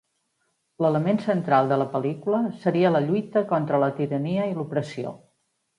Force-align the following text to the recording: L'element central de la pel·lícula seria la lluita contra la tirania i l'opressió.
L'element 0.85 1.21
central 1.25 1.69
de 1.73 1.77
la 1.83 1.87
pel·lícula 1.93 2.41
seria 2.65 2.93
la 2.97 3.05
lluita 3.11 3.47
contra 3.55 3.85
la 3.87 3.95
tirania 4.01 4.53
i 4.55 4.59
l'opressió. 4.61 5.19